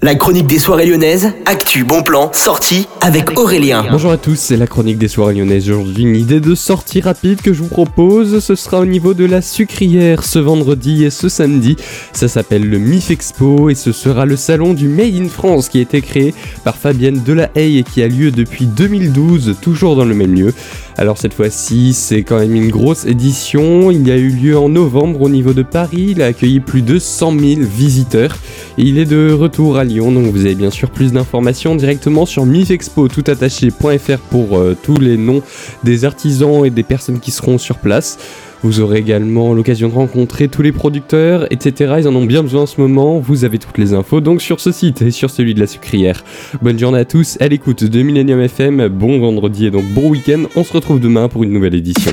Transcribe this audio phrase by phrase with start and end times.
[0.00, 3.84] La chronique des soirées lyonnaises, actu, bon plan, sortie avec Aurélien.
[3.90, 5.68] Bonjour à tous, c'est la chronique des soirées lyonnaises.
[5.68, 8.38] Aujourd'hui, une idée de sortie rapide que je vous propose.
[8.38, 11.74] Ce sera au niveau de la sucrière ce vendredi et ce samedi.
[12.12, 15.78] Ça s'appelle le MIF Expo et ce sera le salon du Made in France qui
[15.78, 20.14] a été créé par Fabienne Delahaye et qui a lieu depuis 2012, toujours dans le
[20.14, 20.54] même lieu.
[20.96, 23.92] Alors cette fois-ci, c'est quand même une grosse édition.
[23.92, 26.08] Il y a eu lieu en novembre au niveau de Paris.
[26.10, 28.36] Il a accueilli plus de 100 000 visiteurs.
[28.78, 32.44] Et il est de retour à Donc vous avez bien sûr plus d'informations directement sur
[32.44, 35.42] mifexpo.toutattaché.fr pour euh, tous les noms
[35.82, 38.18] des artisans et des personnes qui seront sur place.
[38.62, 41.94] Vous aurez également l'occasion de rencontrer tous les producteurs, etc.
[42.00, 43.18] Ils en ont bien besoin en ce moment.
[43.18, 46.22] Vous avez toutes les infos donc sur ce site et sur celui de la sucrière.
[46.60, 48.88] Bonne journée à tous, à l'écoute de Millennium FM.
[48.88, 50.42] Bon vendredi et donc bon week-end.
[50.56, 52.12] On se retrouve demain pour une nouvelle édition.